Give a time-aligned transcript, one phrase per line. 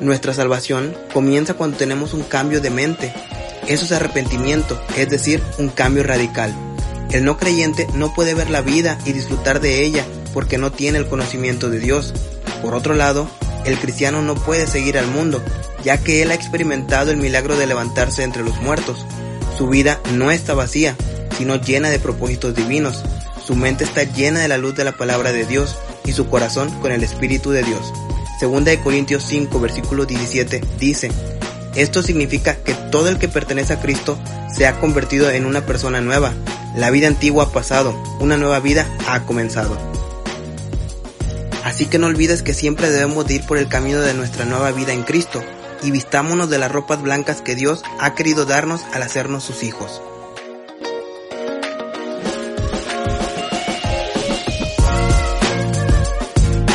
[0.00, 3.12] Nuestra salvación comienza cuando tenemos un cambio de mente.
[3.66, 6.54] Eso es arrepentimiento, es decir, un cambio radical.
[7.10, 10.04] El no creyente no puede ver la vida y disfrutar de ella
[10.34, 12.12] porque no tiene el conocimiento de Dios.
[12.60, 13.28] Por otro lado,
[13.64, 15.42] el cristiano no puede seguir al mundo,
[15.82, 19.06] ya que él ha experimentado el milagro de levantarse entre los muertos.
[19.56, 20.94] Su vida no está vacía,
[21.38, 23.02] sino llena de propósitos divinos.
[23.44, 26.70] Su mente está llena de la luz de la palabra de Dios y su corazón
[26.80, 27.92] con el Espíritu de Dios.
[28.38, 31.10] Segunda de Corintios 5, versículo 17 dice,
[31.74, 34.18] esto significa que todo el que pertenece a Cristo
[34.54, 36.32] se ha convertido en una persona nueva.
[36.74, 39.76] La vida antigua ha pasado, una nueva vida ha comenzado.
[41.64, 44.70] Así que no olvides que siempre debemos de ir por el camino de nuestra nueva
[44.72, 45.42] vida en Cristo
[45.82, 50.00] y vistámonos de las ropas blancas que Dios ha querido darnos al hacernos sus hijos.